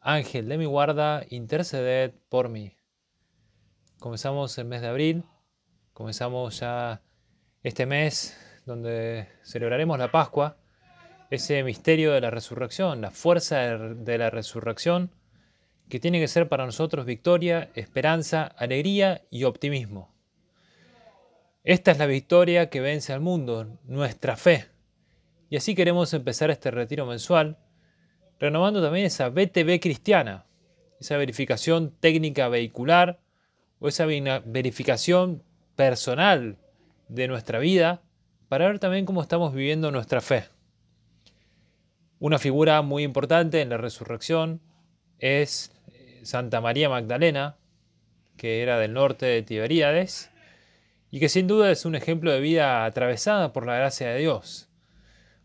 [0.00, 2.72] Ángel de mi guarda, interceded por mí.
[3.98, 5.24] Comenzamos el mes de abril,
[5.92, 7.02] comenzamos ya
[7.62, 10.56] este mes donde celebraremos la Pascua,
[11.30, 15.10] ese misterio de la resurrección, la fuerza de la resurrección,
[15.88, 20.14] que tiene que ser para nosotros victoria, esperanza, alegría y optimismo.
[21.64, 24.66] Esta es la victoria que vence al mundo, nuestra fe.
[25.50, 27.58] Y así queremos empezar este retiro mensual
[28.38, 30.46] renovando también esa BTV cristiana,
[31.00, 33.20] esa verificación técnica vehicular
[33.80, 35.42] o esa verificación
[35.76, 36.58] personal
[37.08, 38.02] de nuestra vida
[38.48, 40.44] para ver también cómo estamos viviendo nuestra fe.
[42.18, 44.60] Una figura muy importante en la resurrección
[45.18, 47.56] es eh, Santa María Magdalena,
[48.36, 50.30] que era del norte de Tiberíades,
[51.10, 54.68] y que sin duda es un ejemplo de vida atravesada por la gracia de Dios.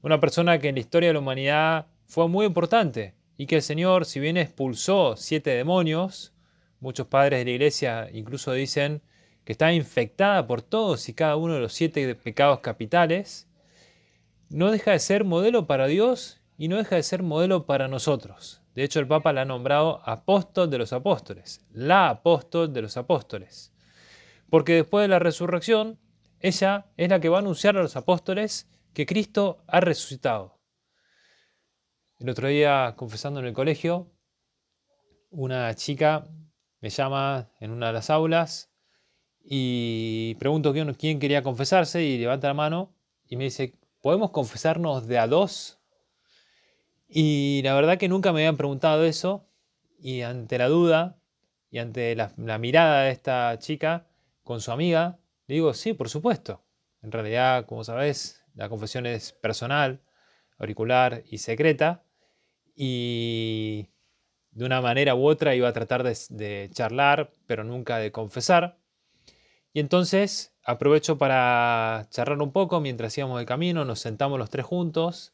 [0.01, 3.63] Una persona que en la historia de la humanidad fue muy importante y que el
[3.63, 6.31] Señor, si bien expulsó siete demonios,
[6.79, 9.01] muchos padres de la iglesia incluso dicen
[9.43, 13.47] que está infectada por todos y cada uno de los siete pecados capitales,
[14.49, 18.61] no deja de ser modelo para Dios y no deja de ser modelo para nosotros.
[18.75, 22.95] De hecho, el Papa la ha nombrado apóstol de los apóstoles, la apóstol de los
[22.95, 23.73] apóstoles.
[24.51, 25.97] Porque después de la resurrección,
[26.41, 30.52] ella es la que va a anunciar a los apóstoles que Cristo ha resucitado.
[32.19, 34.11] El otro día, confesando en el colegio,
[35.29, 36.27] una chica
[36.79, 38.71] me llama en una de las aulas
[39.43, 42.93] y pregunto quién quería confesarse y levanta la mano
[43.27, 45.79] y me dice, ¿podemos confesarnos de a dos?
[47.09, 49.49] Y la verdad que nunca me habían preguntado eso
[49.99, 51.19] y ante la duda
[51.71, 54.07] y ante la, la mirada de esta chica
[54.43, 56.63] con su amiga, le digo, sí, por supuesto.
[57.01, 60.01] En realidad, como sabes, la confesión es personal,
[60.57, 62.03] auricular y secreta
[62.75, 63.89] y
[64.51, 68.77] de una manera u otra iba a tratar de, charlar, pero nunca de confesar.
[69.73, 74.65] Y entonces aprovecho para charlar un poco mientras íbamos de camino, nos sentamos los tres
[74.65, 75.33] juntos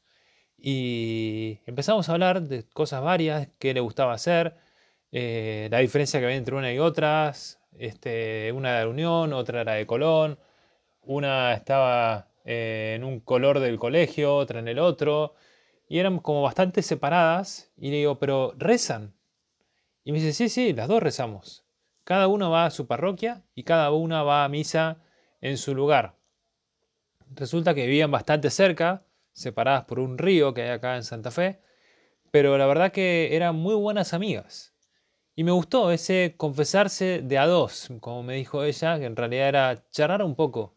[0.58, 4.56] y empezamos a hablar de cosas varias, qué le gustaba hacer,
[5.12, 9.62] eh, la diferencia que había entre una y otras, este, una era de Unión, otra
[9.62, 10.40] era de Colón,
[11.02, 15.36] una estaba eh, en un color del colegio, otra en el otro,
[15.90, 17.72] y eran como bastante separadas.
[17.76, 19.16] Y le digo, pero rezan.
[20.06, 21.66] Y me dice, sí, sí, las dos rezamos.
[22.06, 25.02] Cada uno va a su parroquia y cada una va a misa
[25.42, 26.16] en su lugar.
[27.32, 31.60] Resulta que vivían bastante cerca, separadas por un río que hay acá en Santa Fe,
[32.32, 34.74] pero la verdad que eran muy buenas amigas.
[35.36, 39.48] Y me gustó ese confesarse de a dos, como me dijo ella, que en realidad
[39.48, 40.76] era charlar un poco.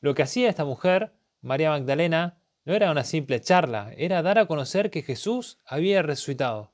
[0.00, 4.46] Lo que hacía esta mujer, María Magdalena, no era una simple charla, era dar a
[4.46, 6.72] conocer que Jesús había resucitado.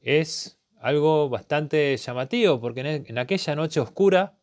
[0.00, 4.38] Es algo bastante llamativo porque en aquella noche oscura,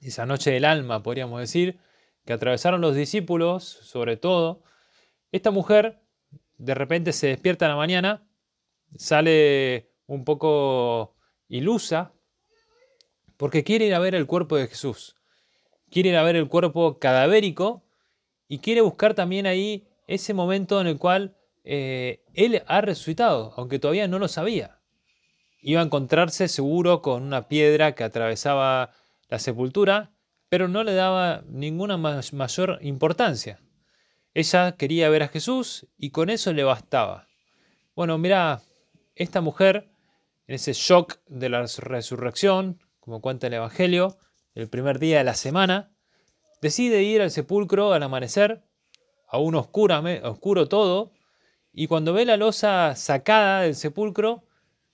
[0.00, 1.78] esa noche del alma, podríamos decir,
[2.24, 4.62] que atravesaron los discípulos, sobre todo,
[5.32, 6.00] esta mujer
[6.58, 8.28] de repente se despierta en la mañana,
[8.96, 11.16] sale un poco
[11.48, 12.12] ilusa,
[13.36, 15.16] porque quiere ir a ver el cuerpo de Jesús.
[15.90, 17.87] Quiere ir a ver el cuerpo cadavérico
[18.48, 23.78] y quiere buscar también ahí ese momento en el cual eh, él ha resucitado, aunque
[23.78, 24.80] todavía no lo sabía.
[25.60, 28.92] Iba a encontrarse seguro con una piedra que atravesaba
[29.28, 30.12] la sepultura,
[30.48, 33.60] pero no le daba ninguna mayor importancia.
[34.32, 37.28] Ella quería ver a Jesús y con eso le bastaba.
[37.94, 38.62] Bueno, mira,
[39.14, 39.88] esta mujer,
[40.46, 44.16] en ese shock de la resurrección, como cuenta el Evangelio,
[44.54, 45.90] el primer día de la semana,
[46.60, 48.62] Decide ir al sepulcro al amanecer,
[49.28, 51.12] aún oscuro todo,
[51.72, 54.44] y cuando ve la losa sacada del sepulcro,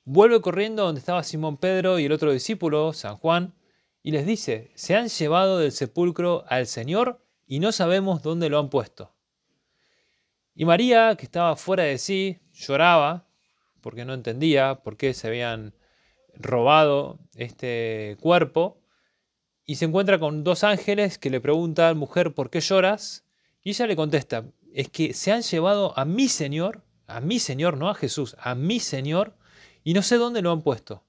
[0.04, 3.54] vuelve corriendo donde estaba Simón Pedro y el otro discípulo, San Juan,
[4.02, 8.58] y les dice, se han llevado del sepulcro al Señor y no sabemos dónde lo
[8.58, 9.14] han puesto.
[10.54, 13.26] Y María, que estaba fuera de sí, lloraba
[13.80, 15.74] porque no entendía por qué se habían
[16.34, 18.83] robado este cuerpo
[19.66, 23.24] y se encuentra con dos ángeles que le preguntan, mujer, ¿por qué lloras?
[23.62, 27.78] Y ella le contesta, es que se han llevado a mi Señor, a mi Señor,
[27.78, 29.36] no a Jesús, a mi Señor,
[29.82, 31.04] y no sé dónde lo han puesto.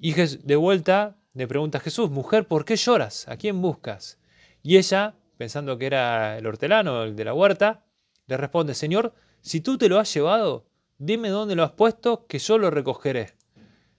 [0.00, 3.28] Y de vuelta le pregunta a Jesús, mujer, ¿por qué lloras?
[3.28, 4.18] ¿A quién buscas?
[4.62, 7.84] Y ella, pensando que era el hortelano, el de la huerta,
[8.26, 10.66] le responde, Señor, si tú te lo has llevado,
[10.98, 13.34] dime dónde lo has puesto, que yo lo recogeré.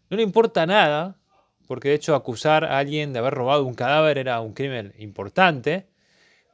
[0.10, 1.20] No le importa nada,
[1.68, 5.88] porque de hecho acusar a alguien de haber robado un cadáver era un crimen importante,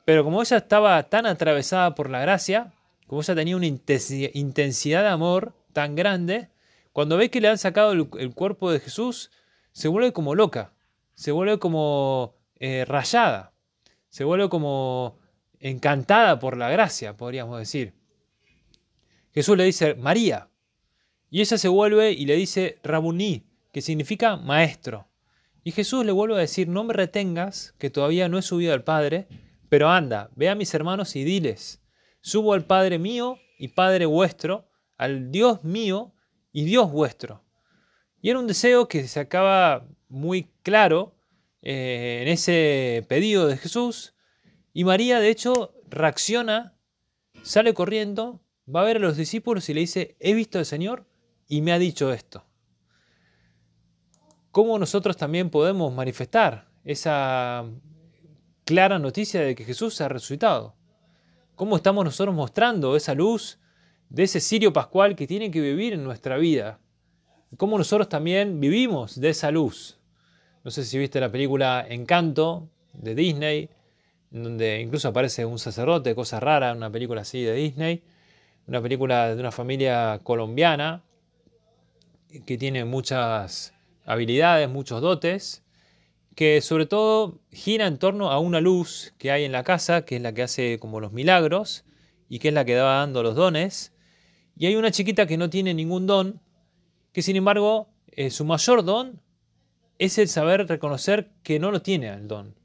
[0.06, 2.74] pero como ella estaba tan atravesada por la gracia,
[3.08, 6.50] como ella tenía una intensidad de amor tan grande,
[6.94, 9.32] cuando ve que le han sacado el, cuerpo de Jesús,
[9.72, 10.74] se vuelve como loca,
[11.14, 13.54] se vuelve como eh, rayada,
[14.10, 15.18] se vuelve como
[15.60, 17.94] encantada por la gracia, podríamos decir.
[19.34, 20.50] Jesús le dice, María,
[21.30, 25.08] y ella se vuelve y le dice, Rabuní, que significa maestro.
[25.64, 28.84] Y Jesús le vuelve a decir, no me retengas, que todavía no he subido al
[28.84, 29.28] Padre,
[29.70, 31.82] pero anda, ve a mis hermanos y diles,
[32.22, 36.14] subo al Padre mío y Padre vuestro, al Dios mío
[36.52, 37.44] y Dios vuestro.
[38.22, 41.16] Y era un deseo que se acaba muy claro
[41.62, 44.14] eh, en ese pedido de Jesús.
[44.74, 46.76] Y María, de hecho, reacciona,
[47.44, 48.42] sale corriendo,
[48.74, 51.08] va a ver a los discípulos y le dice, he visto al Señor
[51.48, 52.46] y me ha dicho esto.
[54.52, 57.64] ¿Cómo nosotros también podemos manifestar esa
[58.66, 60.76] clara noticia de que Jesús ha resucitado?
[61.56, 63.60] ¿Cómo estamos nosotros mostrando esa luz
[64.10, 66.80] de ese Sirio Pascual que tiene que vivir en nuestra vida?
[67.56, 70.00] ¿Cómo nosotros también vivimos de esa luz?
[70.66, 73.70] No sé si viste la película Encanto de Disney,
[74.34, 78.04] en donde incluso aparece un sacerdote, cosa rara, una película así de Disney,
[78.68, 81.04] una película de una familia colombiana
[82.46, 83.74] que tiene muchas
[84.12, 85.64] habilidades, muchos dotes,
[86.36, 90.18] que sobre todo gira en torno a una luz que hay en la casa, que
[90.18, 91.86] es la que hace como los milagros
[92.28, 93.94] y que es la que va dando los dones.
[94.58, 96.42] Y hay una chiquita que no tiene ningún don,
[97.14, 99.22] que sin embargo eh, su mayor don
[99.98, 102.56] es el saber reconocer que no lo tiene el don.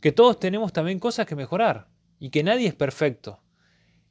[0.00, 3.40] Que todos tenemos también cosas que mejorar y que nadie es perfecto.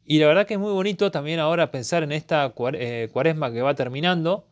[0.06, 3.62] Y la verdad que es muy bonito también ahora pensar en esta eh, cuaresma que
[3.62, 4.48] va terminando,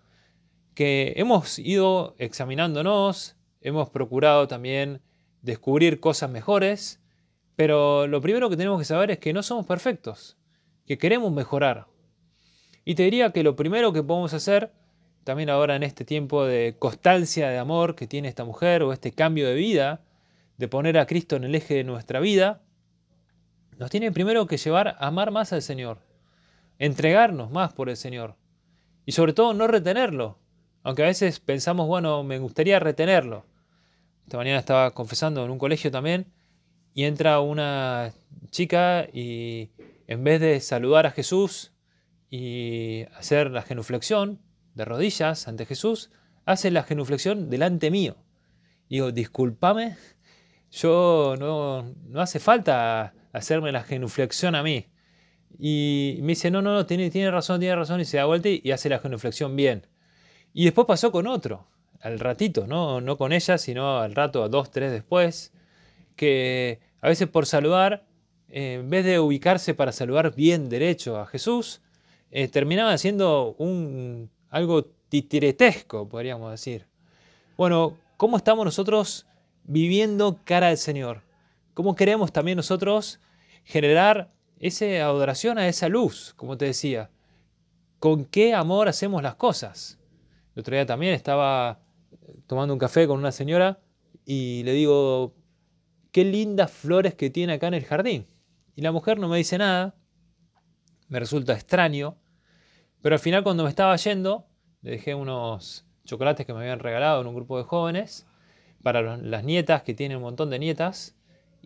[0.74, 5.02] que hemos ido examinándonos, hemos procurado también
[5.42, 7.02] descubrir cosas mejores,
[7.56, 10.38] pero lo primero que tenemos que saber es que no somos perfectos,
[10.86, 11.88] que queremos mejorar.
[12.86, 14.74] Y te diría que lo primero que podemos hacer,
[15.24, 19.12] también ahora en este tiempo de constancia de amor que tiene esta mujer o este
[19.14, 20.02] cambio de vida,
[20.58, 22.62] de poner a Cristo en el eje de nuestra vida,
[23.78, 26.00] nos tiene primero que llevar a amar más al Señor,
[26.80, 28.36] entregarnos más por el Señor
[29.06, 30.40] y sobre todo no retenerlo,
[30.84, 33.46] aunque a veces pensamos, bueno, me gustaría retenerlo.
[34.26, 36.32] Esta mañana estaba confesando en un colegio también
[36.94, 38.14] y entra una
[38.52, 39.72] chica y
[40.08, 41.74] en vez de saludar a Jesús
[42.30, 44.42] y hacer la genuflexión
[44.76, 46.12] de rodillas ante Jesús,
[46.46, 48.18] hace la genuflexión delante mío.
[48.90, 49.96] Y digo, discúlpame,
[50.72, 54.88] yo no, no hace falta hacerme la genuflexión a mí.
[55.60, 58.50] Y me dice, no, no, no, tiene, tiene razón, tiene razón, y se da vuelta
[58.50, 59.88] y hace la genuflexión bien.
[60.54, 61.66] Y después pasó con otro,
[62.00, 63.02] al ratito, ¿no?
[63.02, 65.52] no con ella, sino al rato, dos, tres después,
[66.16, 68.06] que a veces por saludar,
[68.50, 71.82] en vez de ubicarse para saludar bien derecho a Jesús,
[72.30, 76.86] eh, terminaba haciendo un, algo titiretesco, podríamos decir.
[77.58, 79.26] Bueno, ¿cómo estamos nosotros
[79.64, 81.22] viviendo cara al Señor?
[81.74, 83.20] ¿Cómo queremos también nosotros
[83.64, 87.10] generar esa adoración a esa luz, como te decía?
[88.00, 89.98] ¿Con qué amor hacemos las cosas?
[90.56, 91.80] El otro día también estaba
[92.48, 93.80] tomando un café con una señora
[94.26, 95.34] y le digo,
[96.12, 98.26] qué lindas flores que tiene acá en el jardín.
[98.76, 99.96] Y la mujer no me dice nada,
[101.10, 102.18] me resulta extraño,
[103.02, 104.48] pero al final cuando me estaba yendo,
[104.82, 108.26] le dejé unos chocolates que me habían regalado en un grupo de jóvenes
[108.82, 111.16] para las nietas, que tienen un montón de nietas,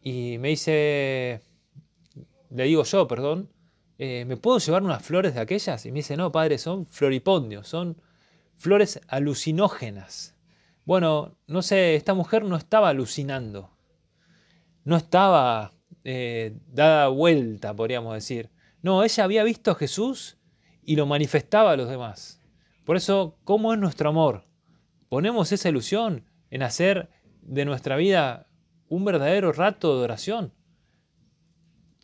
[0.02, 1.42] y me dice,
[2.50, 3.50] le digo yo, perdón,
[3.98, 5.86] eh, ¿me puedo llevar unas flores de aquellas?
[5.86, 8.00] Y me dice, no, padre, son floripondios, son
[8.58, 10.36] flores alucinógenas.
[10.86, 13.72] Bueno, no sé, esta mujer no estaba alucinando,
[14.84, 15.72] no estaba
[16.04, 18.50] eh, dada vuelta, podríamos decir.
[18.82, 20.38] No, ella había visto a Jesús
[20.84, 22.42] y lo manifestaba a los demás.
[22.86, 24.46] Por eso, ¿cómo es nuestro amor?
[25.10, 27.10] ¿Ponemos esa ilusión en hacer
[27.42, 28.48] de nuestra vida
[28.88, 30.54] un verdadero rato de oración?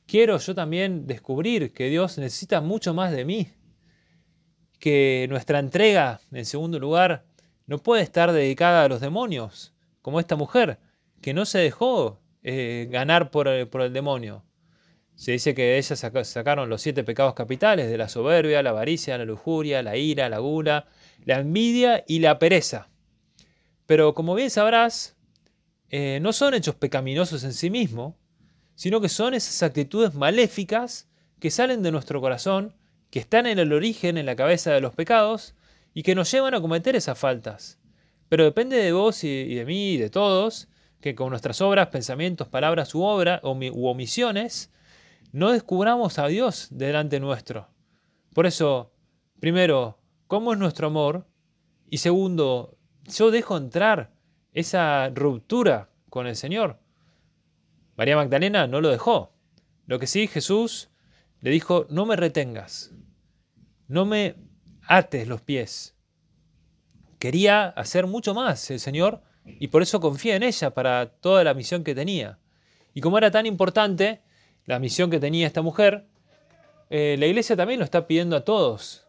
[0.06, 3.48] Quiero yo también descubrir que Dios necesita mucho más de mí,
[4.84, 7.24] que nuestra entrega, en segundo lugar,
[7.68, 10.78] no puede estar dedicada a los demonios, como esta mujer,
[11.22, 14.44] que no se dejó eh, ganar por el, por el, demonio.
[15.16, 19.24] Se dice que ellas sacaron los siete pecados capitales de la soberbia, la avaricia, la
[19.24, 20.88] lujuria, la ira, la gula,
[21.24, 22.90] la envidia y la pereza.
[23.86, 25.16] Pero como bien sabrás,
[25.92, 28.16] eh, no son hechos pecaminosos en sí mismos,
[28.76, 31.08] sino que son esas actitudes maléficas
[31.40, 32.76] que salen de nuestro corazón,
[33.14, 35.54] que están en el origen, en la cabeza de los pecados,
[35.94, 37.80] y que nos llevan a cometer esas faltas.
[38.28, 40.68] Pero depende de vos y de mí y de todos,
[41.00, 44.72] que con nuestras obras, pensamientos, palabras u, obra, omisiones,
[45.32, 47.68] no descubramos a Dios delante nuestro.
[48.34, 48.92] Por eso,
[49.40, 51.28] primero, ¿cómo es nuestro amor?
[51.92, 54.12] Y segundo, yo dejo entrar
[54.54, 56.80] esa ruptura con el Señor.
[57.96, 59.36] María Magdalena no lo dejó.
[59.86, 60.90] Lo que sí, Jesús
[61.42, 62.92] le dijo, no me retengas,
[63.88, 64.36] no me
[64.88, 65.96] ates los pies.
[67.20, 71.54] Quería hacer mucho más el Señor y por eso confía en ella para toda la
[71.54, 72.40] misión que tenía.
[72.94, 74.22] Y como era tan importante
[74.66, 76.06] la misión que tenía esta mujer,
[76.90, 79.08] eh, la iglesia también lo está pidiendo a todos.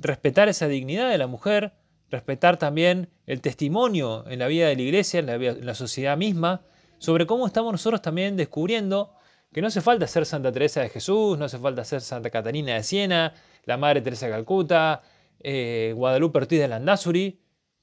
[0.00, 1.72] Respetar esa dignidad de la mujer,
[2.10, 6.62] respetar también el testimonio en la vida de la iglesia, en la, sociedad misma,
[6.98, 9.14] sobre cómo estamos nosotros también descubriendo
[9.52, 12.74] que no hace falta ser Santa Teresa de Jesús, no hace falta ser Santa Catarina
[12.74, 13.32] de Siena,
[13.66, 15.02] la Madre Teresa de Calcuta,
[15.40, 17.40] eh, Guadalupe Ortiz de Landazuri,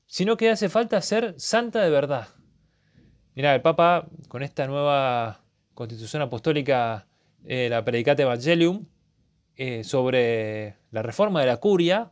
[0.08, 2.28] sino que hace falta ser santa de verdad.
[3.36, 7.08] Mira, el Papa, con esta nueva constitución apostólica,
[7.46, 8.88] eh, la Predicate Evangelium,
[9.56, 12.12] eh, sobre la reforma de la curia,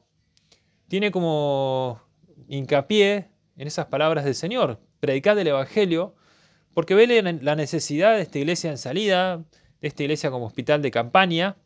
[0.88, 2.02] tiene como
[2.48, 6.16] hincapié en esas palabras del Señor, predicar el Evangelio,
[6.74, 7.08] porque ve
[7.42, 9.44] la necesidad de esta iglesia en salida,
[9.82, 11.58] de esta iglesia como hospital de campaña,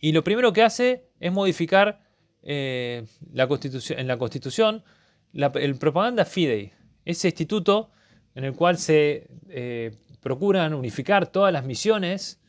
[0.00, 2.00] y lo primero que hace es modificar
[2.42, 4.84] eh, la constitución, en la Constitución
[5.32, 6.72] el Propaganda Fidei,
[7.04, 7.90] ese instituto
[8.34, 12.40] en el cual se eh, procuran unificar todas las misiones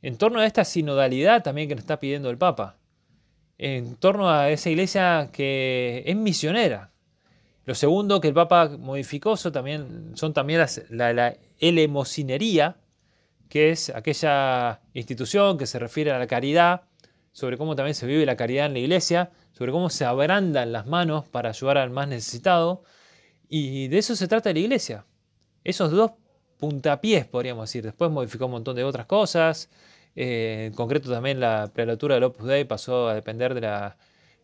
[0.00, 2.78] en torno a esta sinodalidad también que nos está pidiendo el Papa,
[3.58, 6.92] en torno a esa iglesia que es misionera.
[7.64, 12.76] Lo segundo que el Papa modificó son también, son también la, la elemosinería,
[13.48, 16.82] que es aquella institución que se refiere a la caridad,
[17.32, 20.86] sobre cómo también se vive la caridad en la iglesia, sobre cómo se abrandan las
[20.86, 22.84] manos para ayudar al más necesitado.
[23.48, 25.04] Y de eso se trata la iglesia.
[25.64, 26.12] Esos dos
[26.58, 27.82] puntapiés, podríamos decir.
[27.84, 29.70] Después modificó un montón de otras cosas.
[30.14, 33.96] Eh, en concreto también la prelatura del Opus Dei pasó a depender de la,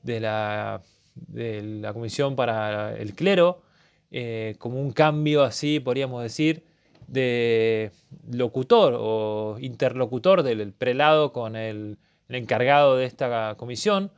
[0.03, 0.83] de la,
[1.15, 3.63] de la Comisión para el Clero,
[4.11, 6.65] eh, como un cambio así, podríamos decir,
[7.07, 7.93] de
[8.31, 14.13] locutor o interlocutor del prelado con el, el encargado de esta comisión.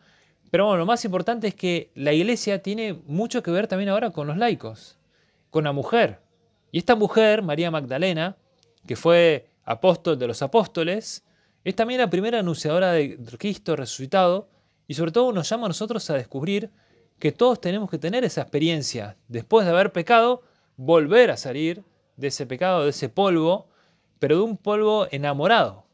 [0.51, 4.11] Pero bueno, lo más importante es que la iglesia tiene mucho que ver también ahora
[4.11, 4.99] con los laicos,
[5.51, 6.21] con la mujer.
[6.73, 8.37] Y esta mujer, María Magdalena,
[8.87, 11.25] que fue apóstol de los apóstoles,
[11.65, 14.49] es también la primera anunciadora de Cristo resucitado
[14.89, 16.71] y sobre todo nos llama a nosotros a descubrir
[17.19, 20.43] que todos tenemos que tener esa experiencia, después de haber pecado,
[20.77, 21.85] volver a salir
[22.17, 23.69] de ese pecado, de ese polvo,
[24.19, 25.85] pero de un polvo enamorado,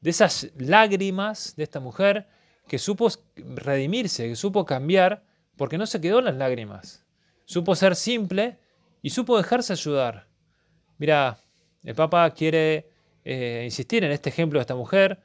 [0.00, 2.26] de esas lágrimas de esta mujer
[2.66, 5.24] que supo redimirse, que supo cambiar,
[5.56, 7.04] porque no se quedó en las lágrimas.
[7.44, 8.58] Supo ser simple
[9.02, 10.28] y supo dejarse ayudar.
[10.98, 11.38] Mira,
[11.82, 12.90] el Papa quiere
[13.24, 15.20] eh, insistir en este ejemplo de esta mujer,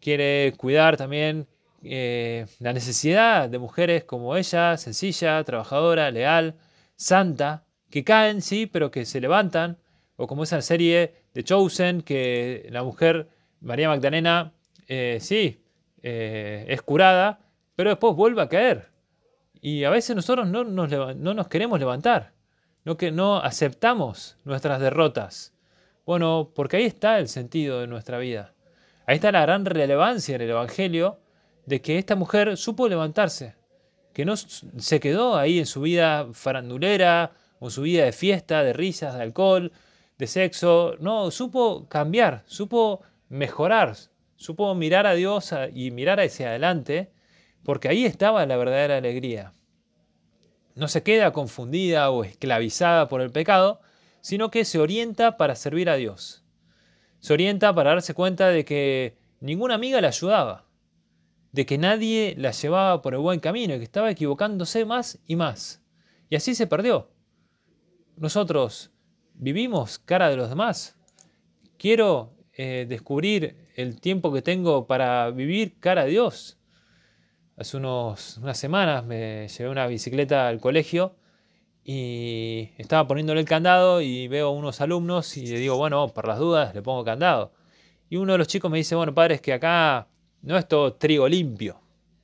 [0.00, 1.46] quiere cuidar también
[1.82, 6.56] eh, la necesidad de mujeres como ella, sencilla, trabajadora, leal,
[6.96, 9.78] santa, que caen, sí, pero que se levantan,
[10.16, 13.28] o como esa serie de Chosen, que la mujer,
[13.62, 14.52] María Magdalena,
[14.88, 15.62] eh, sí,
[16.02, 17.40] eh, es curada,
[17.76, 18.90] pero después vuelve a caer.
[19.60, 22.32] Y a veces nosotros no nos, no nos queremos levantar,
[22.84, 25.54] no, que no aceptamos nuestras derrotas.
[26.04, 28.54] Bueno, porque ahí está el sentido de nuestra vida.
[29.06, 31.20] Ahí está la gran relevancia en el Evangelio
[31.66, 33.54] de que esta mujer supo levantarse,
[34.12, 38.72] que no se quedó ahí en su vida farandulera o su vida de fiesta, de
[38.72, 39.72] risas, de alcohol,
[40.18, 40.96] de sexo.
[40.98, 43.02] No, supo cambiar, supo
[43.32, 43.96] mejorar,
[44.36, 47.12] supo mirar a Dios y mirar hacia adelante,
[47.64, 49.54] porque ahí estaba la verdadera alegría.
[50.74, 53.80] No se queda confundida o esclavizada por el pecado,
[54.20, 56.44] sino que se orienta para servir a Dios.
[57.20, 60.66] Se orienta para darse cuenta de que ninguna amiga la ayudaba,
[61.52, 65.36] de que nadie la llevaba por el buen camino y que estaba equivocándose más y
[65.36, 65.82] más.
[66.28, 67.10] Y así se perdió.
[68.16, 68.90] Nosotros
[69.32, 70.98] vivimos cara de los demás.
[71.78, 76.58] Quiero eh, descubrir el tiempo que tengo para vivir cara a Dios.
[77.56, 81.16] Hace unos, unas semanas me llevé una bicicleta al colegio
[81.84, 86.28] y estaba poniéndole el candado y veo a unos alumnos y le digo, bueno, por
[86.28, 87.52] las dudas le pongo candado.
[88.08, 90.08] Y uno de los chicos me dice, bueno, padre, es que acá
[90.42, 91.80] no es todo trigo limpio.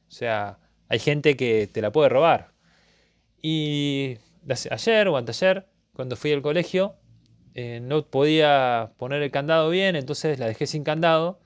[0.08, 0.58] O sea,
[0.88, 2.52] hay gente que te la puede robar.
[3.40, 4.18] Y
[4.70, 6.96] ayer o anteayer, cuando fui al colegio,
[7.60, 11.40] eh, no podía poner el candado bien, entonces la dejé sin candado.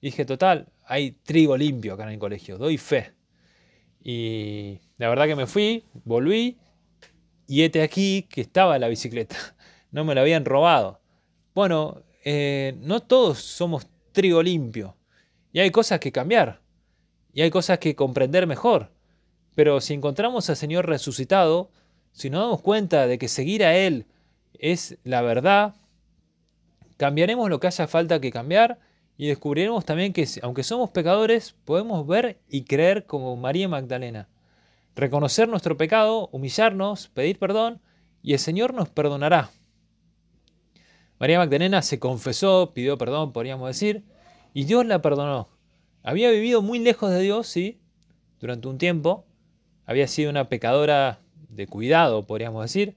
[0.00, 3.12] Y dije, total, hay trigo limpio acá en el colegio, doy fe.
[4.02, 6.58] Y la verdad que me fui, volví,
[7.46, 9.36] y este aquí que estaba la bicicleta.
[9.92, 11.02] No me la habían robado.
[11.54, 14.96] Bueno, eh, no todos somos trigo limpio.
[15.52, 16.62] Y hay cosas que cambiar.
[17.34, 18.90] Y hay cosas que comprender mejor.
[19.54, 21.70] Pero si encontramos al Señor resucitado,
[22.10, 24.06] si nos damos cuenta de que seguir a Él
[24.62, 25.74] es la verdad,
[26.96, 28.78] cambiaremos lo que haya falta que cambiar
[29.18, 34.28] y descubriremos también que aunque somos pecadores, podemos ver y creer como María Magdalena.
[34.94, 37.80] Reconocer nuestro pecado, humillarnos, pedir perdón
[38.22, 39.50] y el Señor nos perdonará.
[41.18, 44.04] María Magdalena se confesó, pidió perdón, podríamos decir,
[44.54, 45.48] y Dios la perdonó.
[46.04, 47.80] Había vivido muy lejos de Dios, sí,
[48.40, 49.26] durante un tiempo.
[49.86, 52.96] Había sido una pecadora de cuidado, podríamos decir.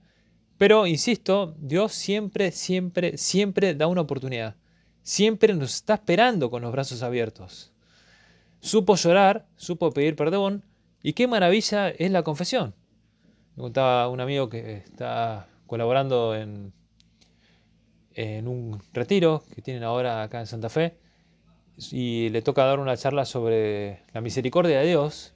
[0.58, 4.56] Pero, insisto, Dios siempre, siempre, siempre da una oportunidad.
[5.04, 7.74] Siempre nos está esperando con los brazos abiertos.
[8.62, 10.64] Supo llorar, supo pedir perdón.
[11.04, 12.74] Y qué maravilla es la confesión.
[13.56, 16.74] Me contaba un amigo que está colaborando en,
[18.16, 20.98] en un retiro que tienen ahora acá en Santa Fe
[21.92, 25.34] y le toca dar una charla sobre la misericordia de Dios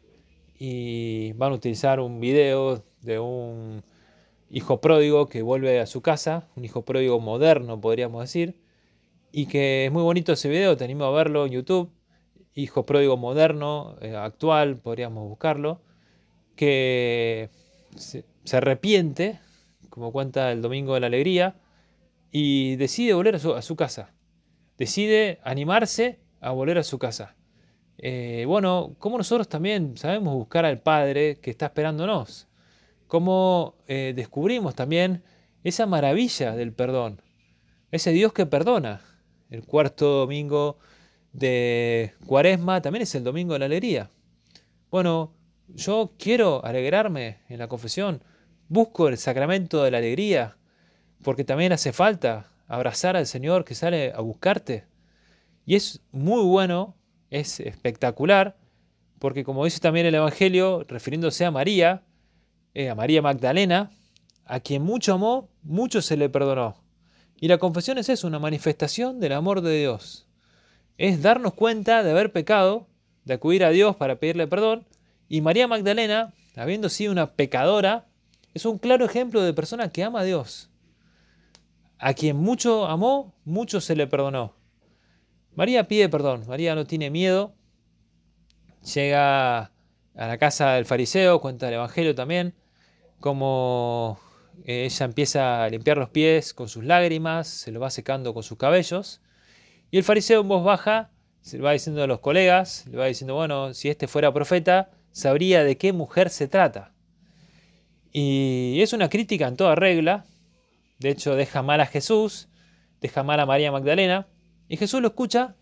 [0.57, 3.83] y van a utilizar un video de un
[4.49, 8.59] hijo pródigo que vuelve a su casa, un hijo pródigo moderno podríamos decir,
[9.31, 11.91] y que es muy bonito ese video, te animo a verlo en YouTube,
[12.55, 15.81] hijo pródigo moderno, eh, actual, podríamos buscarlo,
[16.55, 17.49] que
[17.95, 19.39] se, arrepiente,
[19.89, 21.55] como cuenta el Domingo de la Alegría,
[22.31, 24.13] y decide volver a su, casa,
[24.77, 27.35] decide animarse a volver a su casa.
[27.97, 32.48] Eh, bueno, como nosotros también sabemos buscar al Padre que está esperándonos,
[33.09, 35.23] cómo eh, descubrimos también
[35.65, 37.21] esa maravilla del perdón,
[37.91, 39.01] ese Dios que perdona.
[39.49, 40.77] El cuarto domingo
[41.33, 44.11] de Cuaresma también es el domingo de la alegría.
[44.91, 45.33] Bueno,
[45.67, 48.23] yo quiero alegrarme en la confesión,
[48.67, 50.57] busco el sacramento de la alegría,
[51.23, 54.85] porque también hace falta abrazar al Señor que sale a buscarte.
[55.65, 56.95] Y es muy bueno
[57.29, 58.57] es espectacular,
[59.19, 62.03] porque como dice también el Evangelio, refiriéndose a María,
[62.73, 63.91] eh, a María Magdalena,
[64.45, 66.75] a quien mucho amó, mucho se le perdonó.
[67.39, 70.27] Y la confesión es eso, una manifestación del amor de Dios.
[70.97, 72.87] Es darnos cuenta de haber pecado,
[73.25, 74.85] de acudir a Dios para pedirle perdón.
[75.29, 78.07] Y María Magdalena, habiendo sido una pecadora,
[78.53, 80.69] es un claro ejemplo de persona que ama a Dios.
[81.97, 84.55] A quien mucho amó, mucho se le perdonó.
[85.55, 87.53] María pide perdón, María no tiene miedo,
[88.93, 89.71] llega a
[90.15, 92.53] la casa del fariseo, cuenta el Evangelio también,
[93.19, 94.19] como
[94.65, 98.43] eh, ella empieza a limpiar los pies con sus lágrimas, se lo va secando con
[98.43, 99.21] sus cabellos,
[99.91, 103.05] y el fariseo en voz baja se le va diciendo a los colegas, le va
[103.05, 106.93] diciendo, bueno, si este fuera profeta, sabría de qué mujer se trata.
[108.11, 110.25] Y es una crítica en toda regla,
[110.99, 112.49] de hecho deja mal a Jesús,
[113.01, 114.27] deja mal a María Magdalena,
[114.67, 115.55] y Jesús lo escucha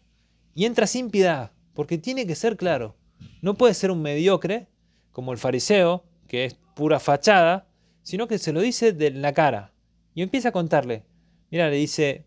[0.53, 2.97] y entra sin piedad, porque tiene que ser claro.
[3.41, 4.67] No puede ser un mediocre,
[5.11, 7.67] como el fariseo, que es pura fachada,
[8.03, 9.73] sino que se lo dice de la cara.
[10.13, 11.03] Y empieza a contarle.
[11.51, 12.25] Mira, le dice,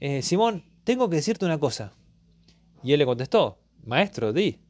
[0.00, 1.92] eh, Simón, tengo que decirte una cosa.
[2.82, 4.60] Y él le contestó, Maestro, di.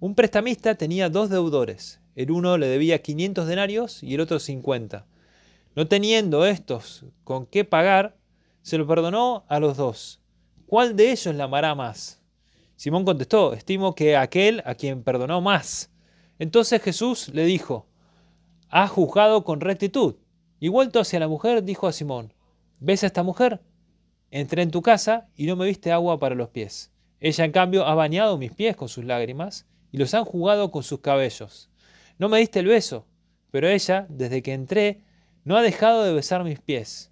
[0.00, 2.00] Un prestamista tenía dos deudores.
[2.14, 5.06] El uno le debía 500 denarios y el otro 50.
[5.74, 8.16] No teniendo estos con qué pagar,
[8.62, 10.20] se lo perdonó a los dos.
[10.66, 12.20] ¿cuál de ellos la amará más?
[12.76, 15.90] Simón contestó, estimo que aquel a quien perdonó más.
[16.38, 17.86] Entonces Jesús le dijo,
[18.82, 20.16] has juzgado con rectitud.
[20.60, 22.34] Y vuelto hacia la mujer, dijo a Simón,
[22.78, 23.62] ¿ves a esta mujer?
[24.30, 26.92] Entré en tu casa y no me viste agua para los pies.
[27.18, 30.82] Ella, en cambio, ha bañado mis pies con sus lágrimas y los han jugado con
[30.82, 31.70] sus cabellos.
[32.18, 33.06] No me diste el beso,
[33.50, 35.02] pero ella, desde que entré,
[35.44, 37.10] no ha dejado de besar mis pies.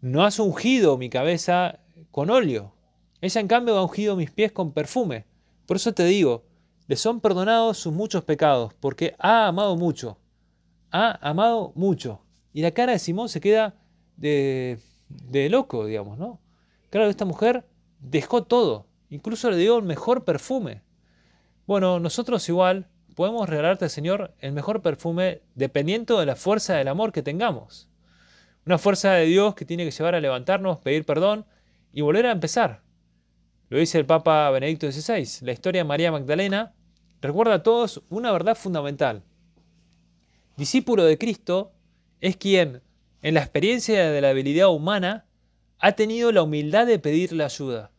[0.00, 1.78] No has ungido mi cabeza
[2.10, 2.74] con óleo.
[3.20, 5.26] Ella en cambio ha ungido mis pies con perfume.
[5.64, 6.44] Por eso te digo,
[6.88, 10.18] le son perdonados sus muchos pecados, porque ha amado mucho.
[10.92, 12.22] Ha amado mucho.
[12.52, 13.74] Y la cara de Simón se queda
[14.16, 14.78] de,
[15.08, 16.40] de loco, digamos, ¿no?
[16.90, 17.66] Claro, esta mujer
[18.00, 20.82] dejó todo, incluso le dio el mejor perfume.
[21.66, 26.88] Bueno, nosotros igual podemos regalarte al Señor el mejor perfume dependiendo de la fuerza del
[26.88, 27.88] amor que tengamos.
[28.66, 31.46] Una fuerza de Dios que tiene que llevar a levantarnos, pedir perdón
[31.92, 32.82] y volver a empezar.
[33.68, 35.46] Lo dice el Papa Benedicto XVI.
[35.46, 36.74] La historia de María Magdalena
[37.20, 39.22] recuerda a todos una verdad fundamental.
[40.56, 41.72] Discípulo de Cristo
[42.20, 42.82] es quien,
[43.22, 45.26] en la experiencia de la habilidad humana,
[45.78, 47.90] ha tenido la humildad de pedirle ayuda.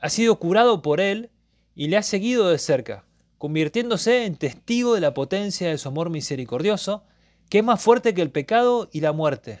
[0.00, 1.30] Ha sido curado por Él
[1.74, 3.06] y le ha seguido de cerca,
[3.38, 7.04] convirtiéndose en testigo de la potencia de su amor misericordioso,
[7.48, 9.60] que es más fuerte que el pecado y la muerte.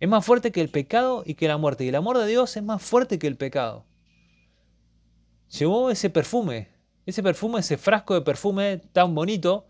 [0.00, 1.84] Es más fuerte que el pecado y que la muerte.
[1.84, 3.86] Y el amor de Dios es más fuerte que el pecado.
[5.56, 6.70] Llevó ese perfume,
[7.06, 9.68] ese perfume, ese frasco de perfume tan bonito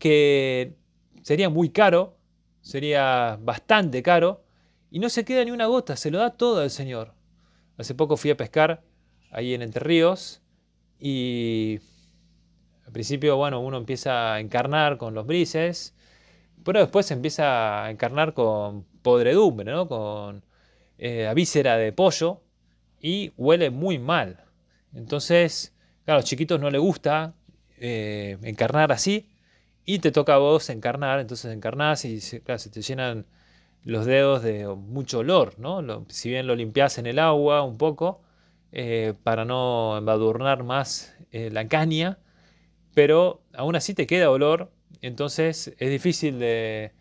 [0.00, 0.79] que
[1.22, 2.16] sería muy caro,
[2.60, 4.42] sería bastante caro,
[4.90, 7.14] y no se queda ni una gota, se lo da todo al Señor.
[7.78, 8.82] Hace poco fui a pescar
[9.30, 10.42] ahí en Entre Ríos
[10.98, 11.80] y
[12.84, 15.94] al principio, bueno, uno empieza a encarnar con los brises,
[16.64, 19.72] pero después empieza a encarnar con podredumbre.
[19.86, 20.44] Con
[21.02, 22.42] eh, víscera de pollo
[23.00, 24.44] y huele muy mal.
[24.92, 27.32] Entonces, claro, a los chiquitos no les gusta
[27.78, 29.29] eh, encarnar así
[29.84, 33.26] y te toca a vos encarnar, entonces encarnás y se te llenan
[33.84, 36.04] los dedos de mucho olor, ¿no?
[36.08, 38.20] si bien lo limpias en el agua un poco
[38.72, 42.18] eh, para no embadurnar más eh, la caña,
[42.94, 44.70] pero aún así te queda olor,
[45.02, 46.92] entonces es difícil de,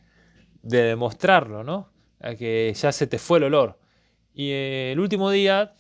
[0.62, 1.90] demostrarlo, ¿no?
[2.22, 3.80] A que ya se te fue el olor.
[4.34, 5.74] Y el último día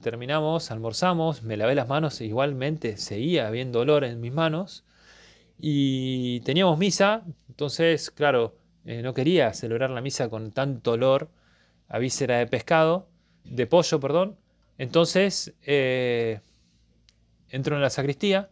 [0.00, 4.84] terminamos, almorzamos, me lavé las manos, e igualmente seguía habiendo olor en mis manos.
[5.58, 11.30] Y teníamos misa, entonces, claro, eh, no quería celebrar la misa con tanto olor
[11.88, 13.08] a víscera de pescado,
[13.44, 14.36] de pollo, perdón.
[14.78, 16.40] Entonces, eh,
[17.48, 18.50] entro en la sacristía,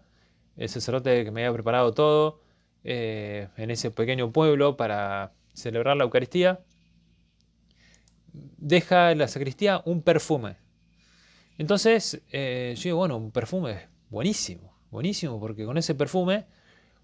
[0.57, 2.41] el sacerdote que me había preparado todo
[2.85, 6.61] eh, en ese pequeño pueblo para celebrar la Eucaristía,
[8.33, 10.57] deja en la sacristía un perfume
[11.57, 16.47] entonces, yo digo, bueno, un perfume buenísimo, buenísimo, porque con ese perfume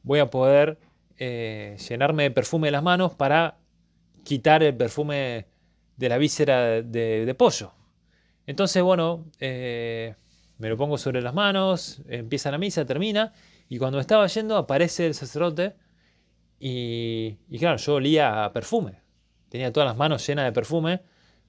[0.02, 0.78] voy a poder
[1.18, 3.58] eh, llenarme de perfume de las manos para
[4.24, 5.46] quitar el perfume
[5.96, 7.72] de la víscera de, pollo.
[8.46, 10.14] Entonces, bueno, eh,
[10.58, 13.32] me lo pongo sobre las manos, empieza la misa, termina,
[13.68, 15.74] y cuando estaba yendo aparece el sacerdote
[16.58, 19.00] y, y claro, yo olía a perfume.
[19.48, 21.02] Tenía todas las manos llenas de perfume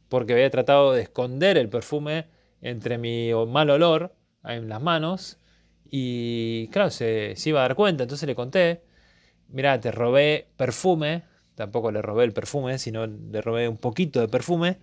[0.09, 2.27] porque había tratado de esconder el perfume
[2.61, 5.37] entre mi mal olor en las manos
[5.91, 8.82] y claro, se, iba a dar cuenta, entonces le conté,
[9.49, 11.23] mira, te robé perfume,
[11.56, 14.80] tampoco le robé el perfume, sino le robé un poquito de perfume.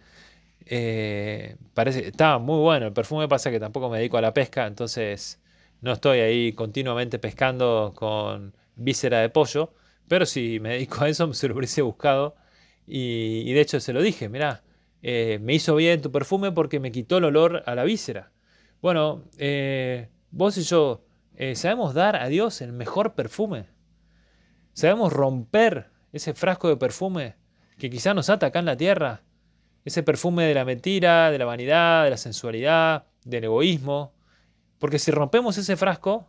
[0.66, 4.66] Eh, parece, estaba muy bueno el perfume, pasa que tampoco me dedico a la pesca,
[4.66, 5.40] entonces
[5.80, 9.72] no estoy ahí continuamente pescando con víscera de pollo,
[10.08, 12.36] pero si me dedico a eso, se lo hubiese buscado
[12.86, 14.62] y, de hecho se lo dije, mira,
[15.02, 18.32] eh, me hizo bien tu perfume porque me quitó el olor a la víscera.
[18.82, 23.66] Bueno, eh, vos y yo eh, sabemos dar a Dios el mejor perfume.
[24.72, 27.36] Sabemos romper ese frasco de perfume
[27.78, 29.22] que quizá nos ata acá en la tierra.
[29.84, 34.12] Ese perfume de la mentira, de la vanidad, de la sensualidad, del egoísmo.
[34.78, 36.28] Porque si rompemos ese frasco,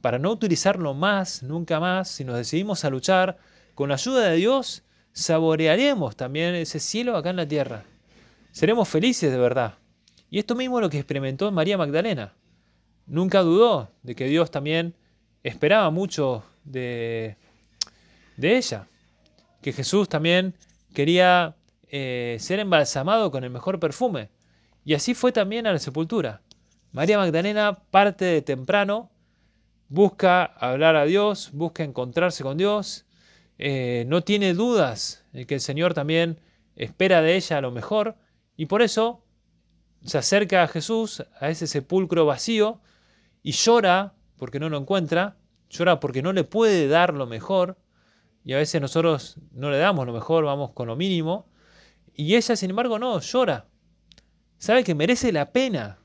[0.00, 3.38] para no utilizarlo más, nunca más, si nos decidimos a luchar,
[3.74, 7.84] con la ayuda de Dios, saborearemos también ese cielo acá en la tierra
[8.52, 9.74] seremos felices de verdad.
[10.30, 12.34] Y esto mismo es lo que experimentó María Magdalena.
[13.10, 14.94] Nunca dudó de que Dios también
[15.42, 17.36] esperaba mucho de,
[18.36, 18.86] de ella,
[19.62, 20.54] que Jesús también
[20.94, 21.56] quería
[21.88, 24.30] eh, ser embalsamado con el mejor perfume.
[24.84, 26.42] Y así fue también a la sepultura.
[26.92, 29.10] María Magdalena parte de temprano,
[29.88, 33.06] busca hablar a Dios, busca encontrarse con Dios,
[33.58, 36.38] eh, no tiene dudas de que el Señor también
[36.76, 38.14] espera de ella lo mejor
[38.56, 39.24] y por eso
[40.04, 42.80] se acerca a Jesús, a ese sepulcro vacío,
[43.42, 45.36] y llora porque no lo encuentra,
[45.68, 47.78] llora porque no le puede dar lo mejor,
[48.44, 51.46] y a veces nosotros no le damos lo mejor, vamos con lo mínimo,
[52.14, 53.66] y ella, sin embargo, no, llora.
[54.58, 55.98] Sabe que merece la pena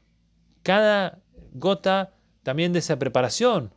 [0.63, 1.19] cada
[1.53, 3.73] gota también de esa preparación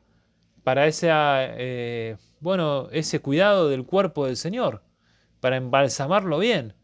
[0.62, 4.82] para ese, eh, bueno, ese cuidado del cuerpo del Señor,
[5.40, 6.74] para embalsamarlo bien.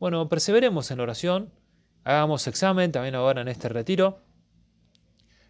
[0.00, 1.52] Bueno, perseveremos en la oración,
[2.04, 4.22] hagamos examen también ahora en este retiro,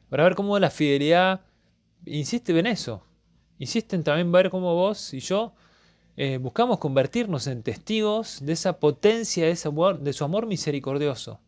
[0.09, 1.43] para ver cómo la fidelidad
[2.05, 3.03] insiste en eso.
[3.59, 5.55] Insiste en también ver cómo vos y yo
[6.17, 11.41] eh, buscamos convertirnos en testigos de esa potencia, de, amor, de su amor misericordioso.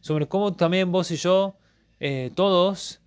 [0.00, 1.56] Sobre cómo también vos y yo,
[2.00, 3.00] eh, todos,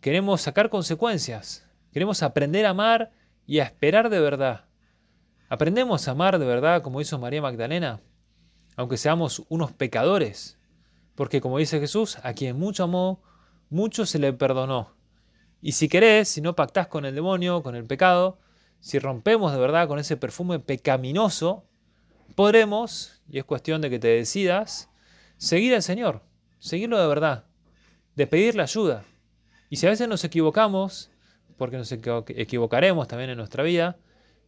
[0.00, 1.66] queremos sacar consecuencias.
[1.92, 3.12] Queremos aprender a amar
[3.46, 4.64] y a esperar de verdad.
[5.48, 8.00] ¿Aprendemos a amar de verdad como hizo María Magdalena?
[8.80, 10.58] aunque seamos unos pecadores.
[11.14, 13.22] Porque como dice Jesús, a quien mucho amó,
[13.70, 14.94] mucho se le perdonó.
[15.62, 18.38] Y si querés, si no pactás con el demonio, con el pecado,
[18.80, 21.64] si rompemos de verdad con ese perfume pecaminoso,
[22.34, 24.90] podremos, y es cuestión de que te decidas,
[25.36, 26.22] seguir al Señor,
[26.58, 27.44] seguirlo de verdad,
[28.16, 29.04] de pedirle ayuda.
[29.68, 31.10] Y si a veces nos equivocamos,
[31.56, 33.98] porque nos equivocaremos también en nuestra vida,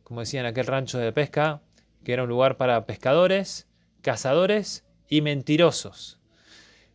[0.02, 1.62] como decía en aquel rancho de pesca,
[2.04, 3.68] que era un lugar para pescadores,
[4.00, 6.18] cazadores y mentirosos.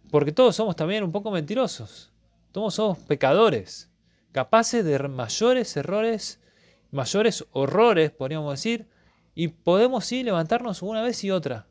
[0.10, 2.12] Porque todos somos también un poco mentirosos.
[2.58, 3.92] Todos somos pecadores,
[4.32, 6.42] capaces de mayores errores,
[6.90, 8.88] mayores horrores, podríamos decir,
[9.36, 11.68] y podemos sí levantarnos una vez y otra.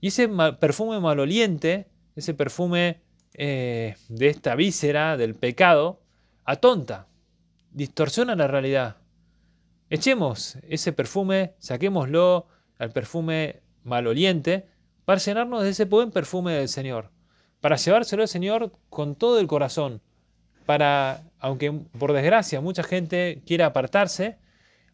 [0.00, 3.02] Y ese perfume maloliente, ese perfume
[3.34, 6.00] eh, de esta víscera del pecado,
[6.46, 7.06] atonta,
[7.70, 8.96] distorsiona la realidad.
[9.90, 12.46] Echemos ese perfume, saquémoslo
[12.78, 14.70] al perfume maloliente,
[15.04, 17.10] para llenarnos de ese buen perfume del Señor,
[17.62, 20.02] para llevárselo al Señor con todo el corazón,
[20.66, 24.36] para, aunque por desgracia mucha gente quiera apartarse,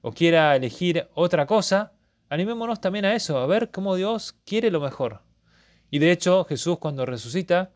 [0.02, 1.92] o quiera elegir otra cosa,
[2.28, 5.22] animémonos también a eso, a ver cómo Dios quiere lo mejor.
[5.90, 7.72] Y de hecho Jesús cuando resucita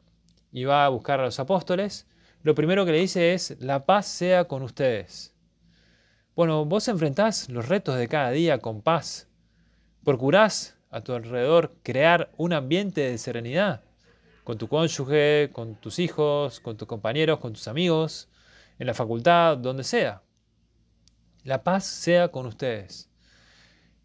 [0.53, 2.07] y va a buscar a los apóstoles,
[2.43, 5.35] lo primero que le dice es, la paz sea con ustedes.
[6.37, 9.27] Bueno, vos enfrentás los retos de cada día con paz.
[10.05, 13.81] Procurás a tu alrededor crear un ambiente de serenidad
[14.45, 18.29] con tu cónyuge, con tus hijos, con tus compañeros, con tus amigos,
[18.79, 20.23] en la facultad, donde sea.
[21.45, 23.11] La paz sea con ustedes.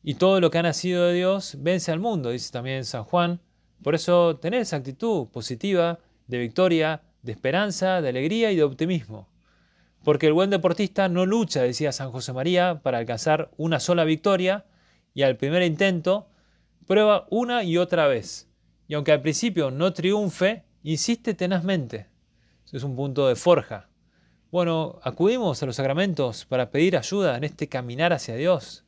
[0.04, 3.42] Y todo lo que ha nacido de Dios vence al mundo, dice también San Juan.
[3.84, 9.30] Por eso tener esa actitud positiva, de victoria, de esperanza, de alegría y de optimismo.
[10.04, 14.66] Porque el buen deportista no lucha, decía San José María, para alcanzar una sola victoria
[15.14, 16.30] y al primer intento
[16.86, 18.47] prueba una y otra vez.
[18.88, 22.08] Y aunque al principio no triunfe, insiste tenazmente.
[22.72, 23.90] es un punto de forja.
[24.50, 28.86] Bueno, acudimos a los sacramentos para pedir ayuda en este caminar hacia Dios.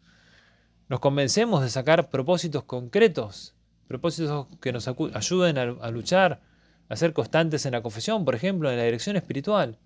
[0.87, 3.55] Nos convencemos de sacar propósitos concretos,
[3.87, 6.41] propósitos que nos ayuden a, luchar,
[6.87, 9.77] a ser constantes en la confesión, por ejemplo, en la dirección espiritual.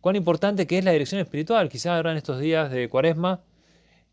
[0.00, 3.42] Cuán importante que es la dirección espiritual, quizás ahora en estos días de cuaresma,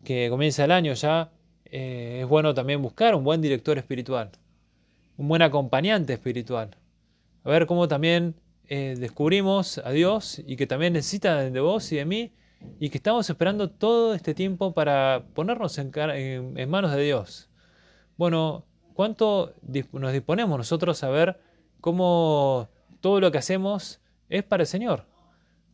[0.03, 1.31] que comienza el año ya,
[1.65, 4.31] eh, es bueno también buscar un buen director espiritual,
[5.17, 6.77] un buen acompañante espiritual.
[7.43, 8.35] A ver cómo también
[8.67, 12.33] eh, descubrimos a Dios y que también necesita de vos y de mí
[12.79, 17.49] y que estamos esperando todo este tiempo para ponernos en, manos de Dios.
[18.17, 19.53] Bueno, ¿cuánto
[19.91, 21.39] nos disponemos nosotros a ver
[21.81, 22.69] cómo
[23.01, 23.99] todo lo que hacemos
[24.29, 25.05] es para el Señor?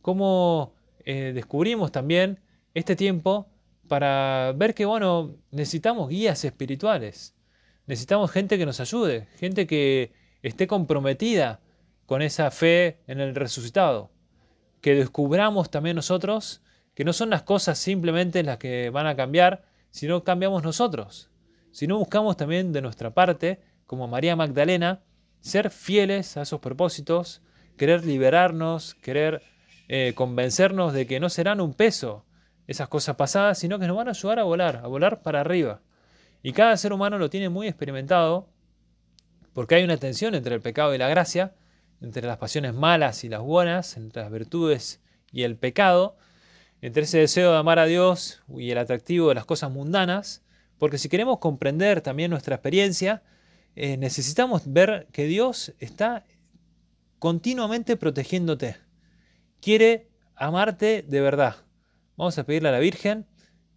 [0.02, 0.74] ¿Cómo
[1.04, 2.40] eh, descubrimos también
[2.74, 3.46] este tiempo
[3.88, 7.34] para ver que, bueno, necesitamos guías espirituales?
[7.90, 11.58] Necesitamos gente que nos ayude, gente que esté comprometida
[12.06, 14.12] con esa fe en el resucitado.
[14.80, 16.62] Que descubramos también nosotros
[16.94, 21.30] que no son las cosas simplemente las que van a cambiar, sino cambiamos nosotros.
[21.72, 25.02] Si no buscamos también de nuestra parte, como María Magdalena,
[25.40, 27.42] ser fieles a esos propósitos,
[27.76, 29.42] querer liberarnos, querer
[29.88, 32.24] eh, convencernos de que no serán un peso
[32.68, 35.80] esas cosas pasadas, sino que nos van a ayudar a volar, a volar para arriba.
[36.42, 38.48] Y cada ser humano lo tiene muy experimentado,
[39.52, 41.54] porque hay una tensión entre el pecado y la gracia,
[42.00, 45.00] entre las pasiones malas y las buenas, entre las virtudes
[45.32, 46.16] y el pecado,
[46.80, 50.42] entre ese deseo de amar a Dios y el atractivo de las cosas mundanas,
[50.78, 53.22] porque si queremos comprender también nuestra experiencia,
[53.76, 56.24] eh, necesitamos ver que Dios está
[57.18, 58.76] continuamente protegiéndote.
[59.60, 61.56] Quiere amarte de verdad.
[62.16, 63.26] Vamos a pedirle a la Virgen,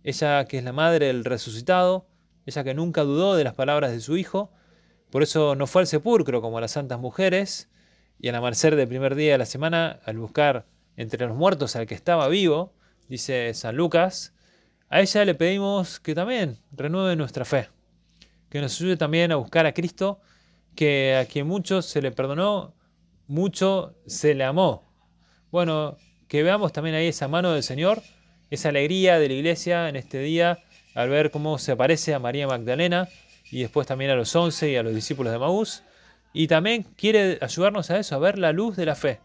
[0.04, 2.08] ella que es la madre del resucitado,
[2.46, 4.52] ella que nunca dudó de las palabras de su Hijo,
[5.10, 7.70] por eso no fue al sepulcro como las santas mujeres,
[8.20, 11.86] y al amanecer del primer día de la semana, al buscar entre los muertos al
[11.86, 12.74] que estaba vivo,
[13.10, 14.34] dice San Lucas,
[14.90, 17.70] a ella le pedimos que también renueve nuestra fe,
[18.50, 20.22] que nos ayude también a buscar a Cristo,
[20.76, 22.76] que a quien mucho se le perdonó,
[23.28, 24.84] mucho se le amó.
[25.52, 28.02] Bueno, que veamos también ahí esa mano del Señor,
[28.50, 30.63] esa alegría de la iglesia en este día,
[30.94, 33.10] al ver cómo se aparece a María Magdalena
[33.52, 35.84] y después también a los once y a los discípulos de Maús
[36.34, 39.20] y también quiere ayudarnos a eso, a ver la luz de la fe,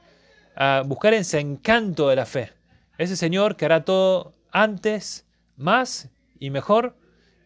[0.54, 2.52] a buscar ese encanto de la fe.
[2.98, 5.26] Ese Señor que hará todo antes,
[5.56, 6.96] más y mejor,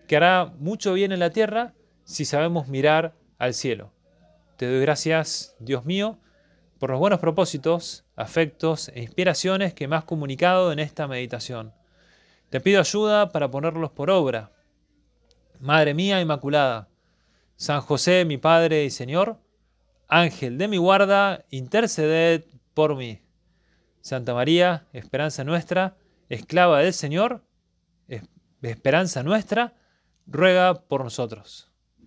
[0.09, 3.93] que hará mucho bien en la tierra si sabemos mirar al cielo.
[4.57, 6.19] Te doy gracias, Dios mío,
[6.79, 11.73] por los buenos propósitos, afectos e inspiraciones que me has comunicado en esta meditación.
[12.53, 14.53] Te pido ayuda para ponerlos por obra.
[15.59, 16.91] Madre mía Inmaculada,
[17.57, 19.39] San José, mi Padre y Señor,
[20.07, 23.23] Ángel de mi guarda, interceded por mí.
[24.03, 25.97] Santa María, esperanza nuestra,
[26.29, 27.43] esclava del Señor,
[28.61, 29.73] esperanza nuestra,
[30.27, 31.72] ruega por nosotros.